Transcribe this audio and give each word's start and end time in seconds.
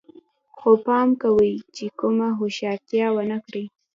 خو 0.57 0.71
پام 0.85 1.09
کوئ 1.21 1.51
چې 1.75 1.85
کومه 1.99 2.27
هوښیارتیا 2.39 3.07
ونه 3.13 3.37
کړئ 3.45 3.65